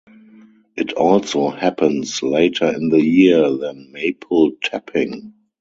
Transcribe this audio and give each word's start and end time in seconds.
It 0.75 0.93
also 0.93 1.51
happens 1.51 2.23
later 2.23 2.65
in 2.75 2.89
the 2.89 2.99
year 3.05 3.55
than 3.55 3.91
maple 3.91 4.53
tapping. 4.63 5.35